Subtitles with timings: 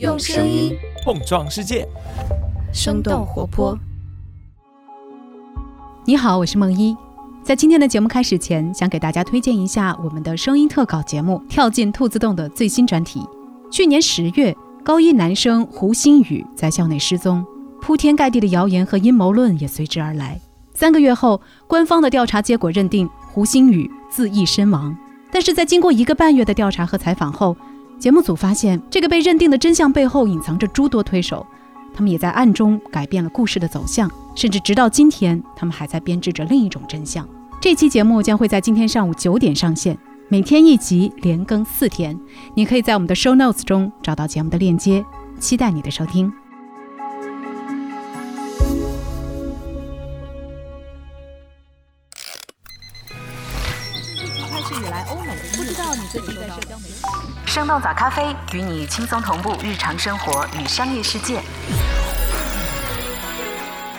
[0.00, 1.86] 用声音碰撞世界，
[2.72, 3.78] 生动活泼。
[6.04, 6.96] 你好，我是梦一。
[7.44, 13.24] 在今天的节目开始前，想给大家推荐一下我们的声音特稿节目《跳进兔子洞》的最新专题。
[13.70, 17.46] 去年十月，高一男生胡星宇在校内失踪，
[17.80, 20.40] 铺天盖地的谣言和阴谋论也随之而来。
[20.74, 24.96] 三个月后，官方的调查结果认定胡星宇自缢身亡。
[25.30, 27.56] 但是在经过一个半月的调查和采访后，
[27.98, 31.46] 节目组发现这个被认定的真相背后隐藏着诸多推手，
[31.94, 37.26] 他们也在暗中改变了故事的走向，甚至直到今天，他们还在编织着另一种真相。
[37.60, 39.96] 这期节目将会在今天上午九点上线，
[40.28, 42.18] 每天一集，连更四天。
[42.54, 45.02] 你可以在我们的 show notes 中找到节目的链接，
[45.40, 46.30] 期待你的收听。
[57.64, 61.40] 生动早咖啡与你轻松同步日常生活与商业世界。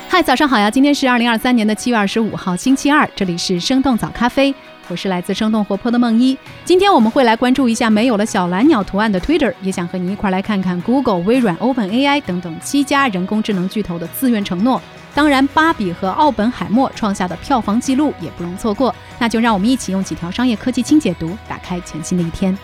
[0.07, 0.69] 嗨，早上好呀！
[0.69, 4.53] 今天是二零二三年的七月二十五号，星期二，这里是生动早咖啡，
[4.87, 6.37] 我是来自生动活泼的梦一。
[6.63, 14.79] 今天我们会来关注一下没有了小蓝鸟图案的 Twitter，也想和你一块来看看 Google、微软、OpenAI 等等七家人工智能巨头的自愿承诺。
[15.15, 18.93] 当然，芭比和奥本海默创下的票房纪录也不容错过。
[19.17, 22.55] 那就让我们一起用几条商业科技轻解读，打开全新的一天。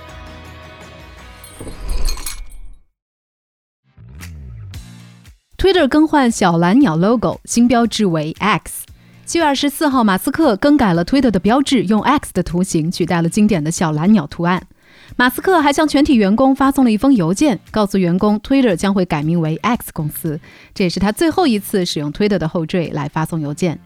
[5.61, 8.83] Twitter 更换小蓝鸟 logo，新标志为 X。
[9.27, 14.63] 七月二十四号，马斯克更改了 Twitter 的标志，用 X 的图形取代了经典的小蓝鸟图案。
[15.17, 20.39] 马斯克还向全体员工发送了一封邮件，告诉员工 Twitter 将会改名为 X 公司。
[20.73, 23.79] 这也是他最后一次使用 Twitter 的后缀来发送邮件。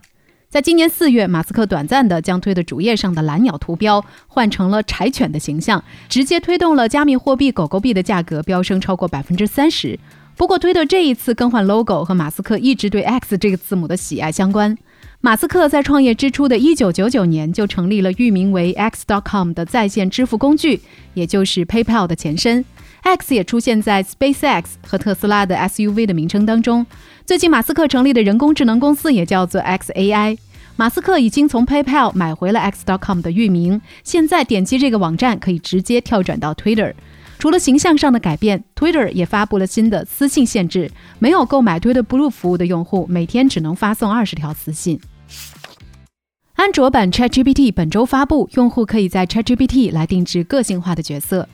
[0.48, 9.98] 在今年四月，马斯克短暂的将推的主页上的蓝鸟图标换成了柴犬的形象，直接推动了加密货币狗狗币的价格飙升超过百分之三十。
[10.36, 14.76] 不过，推特这一次更换 logo 和马斯克一直对 X 这个字母的喜爱相关。
[15.22, 20.82] 马斯克在创业之初的一九九九年就成立了域名为 X.com 的在线支付工具，
[21.14, 22.62] 也就是 PayPal 的前身。
[23.02, 26.84] X 也出现在 SpaceX 和特斯拉的 SUV 的名称当中。
[27.24, 30.36] 最近，马斯克成立的人工智能公司也叫做 XAI。
[30.76, 36.92] 马斯克已经从 PayPal 买回了 X.com 的域名，现在点击这个网站可以直接跳转到 Twitter。
[37.38, 44.98] 除了形象上的改变，Twitter 也发布了新的私信限制，没有购买 Twitter Blue 服务的用户每天只能发送二十条私信。
[46.54, 51.46] 安卓版 ChatGPT 本周发布，用户可以在 ChatGPT 来定制个性化的角色。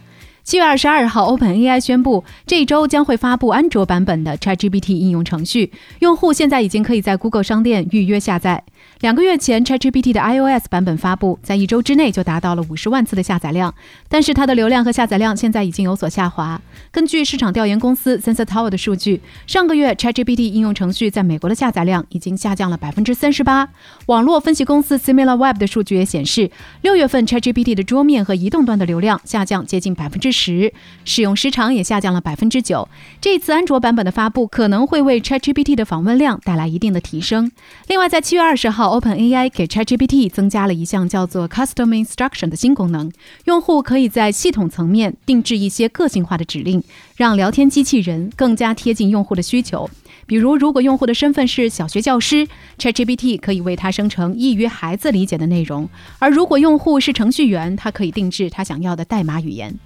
[0.45, 5.71] 七月二十二号，OpenAI 宣布，这一周将会发布安卓版本的 ChatGPT 应用程序，
[6.01, 8.65] 用户现在已经可以在 Google 商店预约下载。
[9.01, 13.73] 两个月前，ChatGPT 的 iOS 版本发布，在一周之内就达到了五十万次的下载量，
[14.09, 16.61] 但是它的流量和下载量现在已经有所下滑。
[16.91, 23.69] 根据市场调研公司 Sensor Tower 的数据，上个月 ChatGPT 应用程序在美国的下载量已经下降了百分之三十八。
[24.07, 26.51] 网络分析公司 SimilarWeb 的数据也显示，
[26.83, 30.73] 六月份 ChatGPT 的桌面和移动端的流量下降接近百分之十，
[31.05, 32.89] 使用时长也下降了百分之九。
[33.21, 37.53] 这次安卓版本的发布可能会为 ChatGPT 的访问量带来一定的提升。
[37.89, 43.13] 另外，在七月二十号，OpenAI 给 ChatGPT 增加了一项叫做 Custom Instruction 的新功能，
[43.45, 46.83] 用户可以在系统层面定制一些个性化的指令，
[47.17, 49.89] 让聊天机器人更加贴近用户的需求。
[50.25, 52.47] 比如，如果用户的身份是小学教师
[52.79, 55.87] ，ChatGPT 可以为他生成易于孩子理解的内容；
[56.21, 59.77] 而如果用户是程序员，他可以定制他想要的代码语言。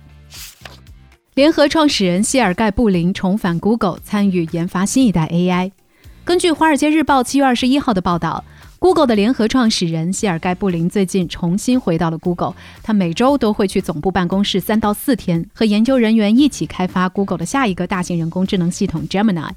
[1.34, 5.70] 联合创始人谢尔盖·布林重返 Google，参与研发新一代 AI。
[6.24, 8.44] 根据《华尔街日报》七月二十一号的报道。
[8.78, 19.50] Google 的联合创始人谢尔盖·布林最近重新回到了 Google，他每周都会去总部办公室三到四天，和研究人员一起开发 Google 的下一个大型人工智能系统 Gemini。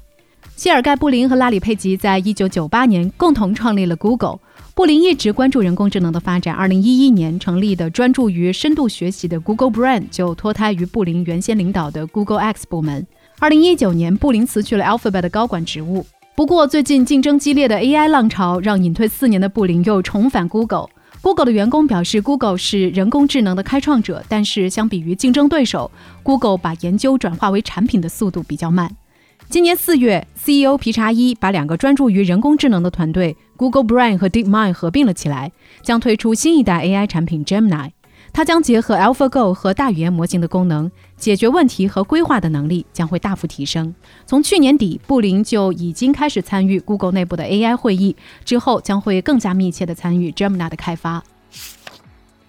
[0.56, 4.38] 谢尔盖·布林和拉里·佩吉在一九九八年共同创立了 Google。
[4.80, 13.06] 布林一直关注人工智能的发展，二零一一年成立的专注于深度学习的 Google Brain 就脱胎于布林原先领导的 Google X 部门。
[13.38, 16.06] 二零一九年，布林辞去了 Alphabet 的高管职务。
[16.34, 20.86] 不过，最近竞争激烈的 AI 浪潮让隐退四年的布林又重返 Google。
[21.20, 25.90] Google 的员工表示，Google 是人工智能的开创者，但是相比于竞争对手
[26.22, 28.90] ，Google 把研究转化为产品的速度比较慢。
[29.50, 35.50] 今年四月，CEO 皮查伊把两个专注于人工智能的团队 Google Brain 和 DeepMind 合并了起来，
[35.82, 37.90] 将推出新一代 AI 产品 Gemini。
[38.32, 43.92] 它将结合 AlphaGo 和大语言模型的功能，解决问题和规划的能力将会大幅提升。
[44.24, 48.14] 从去年底，布林就已经开始参与 Google 内部的 AI 会议，
[48.44, 51.24] 之后将会更加密切地参与 Gemini 的开发。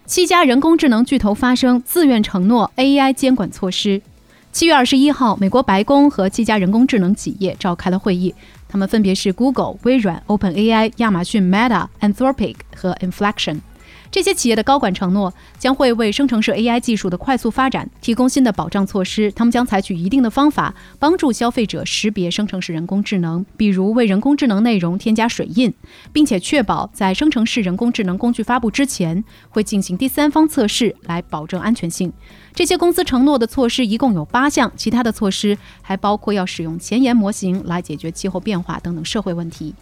[0.06, 4.04] 七家人工智能巨头发声，自愿承诺 AI 监管措施。
[4.51, 8.36] 七月二十一号，美国白宫和七家人工智能企业召开了会议，
[8.68, 13.62] 他们分别是 Google、微软、OpenAI、亚马逊、Meta、Anthropic 和 Inflection。
[14.11, 19.31] 这些企业的高管承诺将会为生成式 AI 技术的快速发展提供新的保障措施。
[19.31, 25.73] 他们将采取一定的方法，帮助消费者识别生成式人工智能，比如为人工智能内容添加水印，
[26.11, 32.11] 并且确保在生成式人工智能工具发布之前会进行第三方测试，来保证安全性。
[32.53, 39.73] 这些公司承诺的措施一共有八项，其他的措施还包括要使用前沿模型来解决气候变化等等社会问题。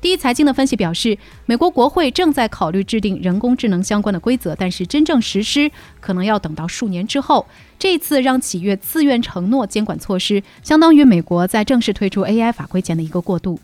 [0.00, 7.46] 第一财经的分析表示，美国国会正在考虑制定人工智能相关的规则，但是真正实施可能要等到数年之后。
[7.78, 13.58] 这次让企业自愿承诺监管措施，相当于美国在正式推出 AI 法规前的一个过渡。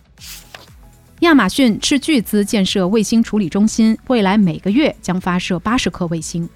[1.20, 6.48] 亚马逊斥巨资建设卫星处理中心，未来每个月将发射八十颗卫星。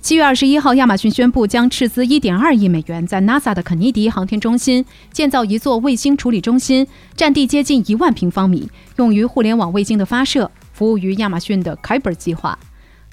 [0.00, 6.86] 七月二十一号，亚马逊宣布将斥资一点二亿美元，在 NASA 的肯尼迪航天中心建造一座卫星处理中心，
[7.16, 12.56] 占地接近一万平方米，用于互联网卫星的发射，服务于亚马逊的 Kuiper 计划。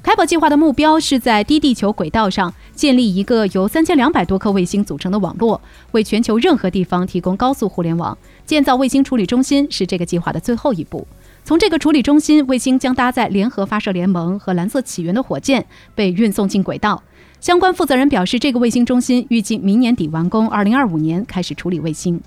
[0.03, 5.59] Kuiper 计划的目标是在低地球轨道上建立一个由三千两百多颗卫星组成的网络，
[5.91, 8.15] 为全球任何地方提供高速互联网。
[8.45, 11.07] 建造卫星处理中心是这个计划的最后一步。
[11.45, 15.63] 从这个处理中心，卫星将搭载联合发射联盟和蓝色起源的火箭
[15.94, 17.03] 被运送进轨道。
[17.39, 22.19] 相关负责人表示，这个卫星中心预计明年底完工，二零二五年开始处理卫星。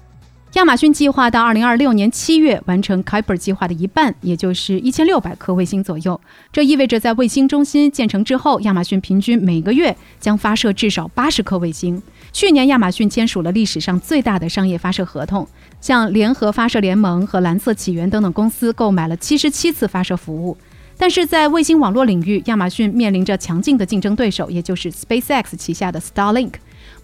[0.55, 6.19] 亚马逊计划到二零二六年七月完成 Kuiper 计划的一半，也就是一千六百颗卫星左右。
[6.51, 12.03] 这意味着在卫星中心建成之后，亚马逊平均每个月将发射至少八十颗卫星。
[12.33, 15.47] 去年，亚马逊签署了历史上最大的商业发射合同。
[15.81, 20.57] 向联合发射联盟和蓝色起源等等公司购买了七十七次发射服务，
[20.97, 26.55] 但是在卫星网络领域，亚马逊面临着强劲的竞争对手，也就是 SpaceX 旗下的 Starlink。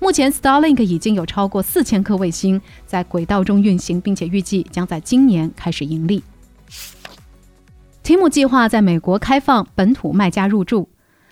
[0.04, 6.22] 目前，Starlink 已经有超过四千颗卫星在轨道中运行，并且预计将在今年开始盈利。
[8.04, 10.90] Tim 计划在美国开放本土卖家入驻。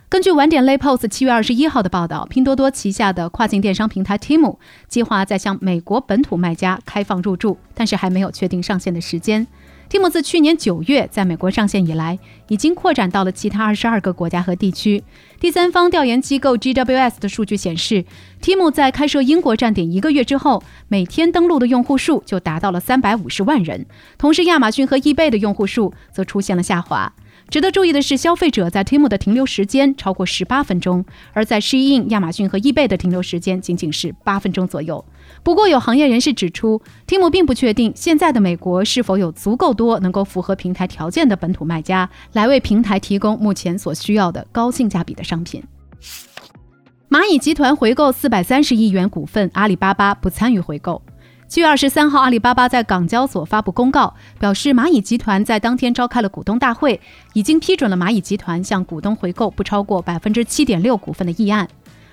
[0.09, 4.57] 根据晚点 Laypost 七月二十一号的报道，拼多多旗下的跨境电商平台 Temu
[4.89, 9.47] 计划在向美国本土卖家开放入驻，但是还没有确定上线的时间。
[9.93, 12.19] Temu 自去年九月在美国上线以来，
[12.49, 15.05] 已经扩展到了其他二十二个国家和地区。
[15.39, 18.03] 第三方调研机构 GWS 的数据显示
[18.41, 23.85] ，Temu 在开设英国站点一个月之后，每天登录的用户数就达到了三百五十万人。
[24.17, 27.13] 同时，亚马逊和易贝的用户数则出现了下滑。
[27.51, 31.05] 值得注意的是，消费者在 Temu 的停留时间超过十八分钟，
[31.35, 35.05] 而在 Shein、亚马逊和易贝的停留时间仅仅是八分钟左右。
[35.45, 45.63] 不过，有行业人士指出，Temu 并不确定现在的美国是否有足够多能够符合平台条件的本土卖家，来为平台提供目前所需要的高性价比的商品。
[47.11, 51.03] 蚂蚁集团回购四百三十亿元股份，阿里巴巴不参与回购。
[51.49, 56.99] 七月二十三号，阿里巴巴在港交所发布公告，表示蚂蚁集团在当天召开了股东大会，
[57.35, 61.69] 已经批准了蚂蚁集团向股东回购不超过百分之七点六股份的议案。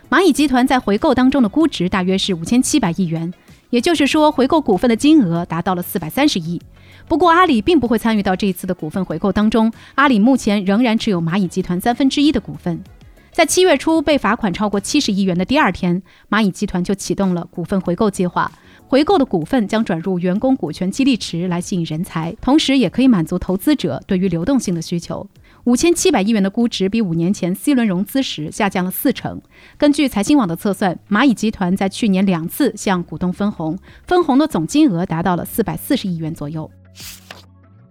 [0.09, 3.31] 蚂蚁集团在回购当中的估值大约是五千七百亿元，
[3.69, 6.59] 也就是说，回购股份的金额达到了四百三十亿。
[7.07, 12.83] 不过，阿里并不会参与到这一次的股份回购当中，阿里目前仍然持有蚂蚁集团三分之一的股份。
[13.31, 18.51] 在七月初被罚款超过七十亿元的第二天，蚂蚁集团就启动了股份回购计划。
[18.87, 25.27] 回购的股份将转入员工股权激励池来吸引人才，同时也可以满足投资者对于流动性的需求。
[25.65, 29.41] 五千七百亿元的估值比五年前 C 轮融资时下降了四成。
[29.77, 36.69] 根据财新网的测算，蚂蚁集团在去年两次向股东分红，分红的总金额达到了四百四十亿元左右。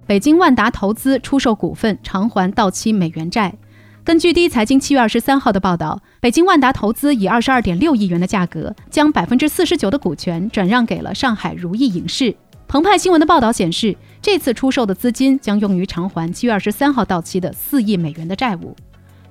[0.07, 3.55] 北京万达投资出售股份偿还到期美元债。
[4.03, 12.35] 根据第一财经七月二十三号的报道，北京万达投资以二十二点六亿元的价格，将百分之四十九的股权转让给了上海如意影视。
[12.67, 13.95] 澎湃新闻的报道显示，
[14.30, 18.76] 这次出售的资金将用于偿还七月二十三号到期的四亿美元的债务。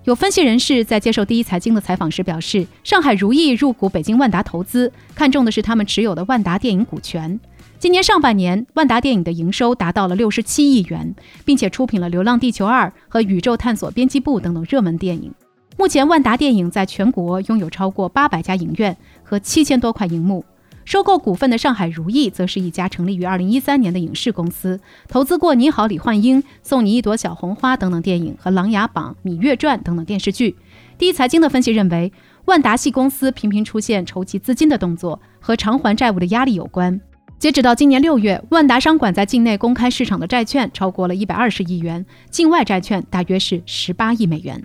[0.06, 7.40] 有分析人士在接受第一财经的采访时表示，上海如意入股北京万达投资，看中的是他们持有的万达电影股权。
[7.78, 11.14] 今年上半年，万达电影的营收达到了六十七亿元，
[11.46, 15.32] 并且出品了《流浪地球二》和《宇宙探索编辑部》等等热门电影。
[15.78, 20.44] 目前，万达电影在全国拥有超过八百家影院和七千多块银幕。
[20.88, 24.80] 收购股份的上海如意，则是一家成立于二零一三年的影视公司，
[25.10, 30.56] 投资过《你好，李焕英》《送你一朵小红花》等等电影和《琅琊榜》《芈月传》等等电视剧。
[30.98, 32.14] 第一财经的分析认为，
[32.46, 36.98] 万达系公司频频出现筹集资金的动作，和偿还债务的压力有关。
[37.38, 44.64] 截止到今年六月，万达商管在境内公开市场的债券超过了一百二十亿元，境外债券大约是十八亿美元。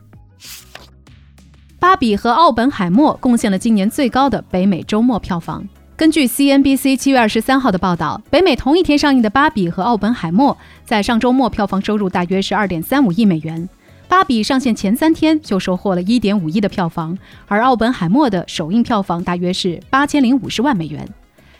[1.81, 5.69] 芭比和奥本海默贡献了今年最高的北美周末票房。
[5.95, 13.69] 根据 CNBC 七月二十三号的报道，北美同一天上映的《芭比》和《奥本海默》在上周末票房收入大约是二点三五亿美元。
[14.09, 21.07] 《芭比》上线前三天就收获了一点五亿的票房，而《奥本海默》的首映票房大约是八千零五十万美元。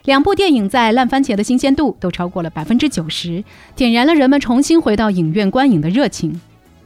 [0.05, 3.45] 两部电影在烂番茄的新鲜度都超过了百分之九十，
[3.77, 6.41] 点燃了人们重新回到影院观影的热情。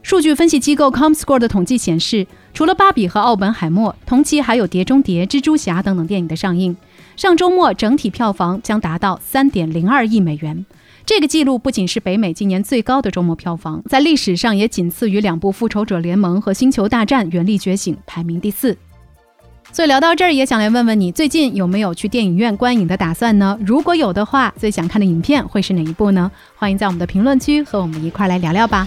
[0.07, 6.77] 数据分析机构 Comscore 的统计显示，除了《芭比》和《奥本海默》，同期还有《碟中谍》、《蜘蛛侠》等等电影的上映。
[7.17, 10.65] 上周末整体票房将达到三点零二亿美元，
[11.05, 18.79] 这个记录不仅是北美今年最高的周末票房，在历史上也仅次于两部《复仇者联盟》和《星球大战：原力觉醒》，排名第四。
[19.73, 23.59] 所以聊到这儿，也想来问问你，最近有没有去电影院观影的打算呢？
[23.61, 26.31] 如果有的话，最想看的影片会是哪一部呢？
[26.55, 28.87] 欢迎在我们的评论区和我们一块来聊聊吧。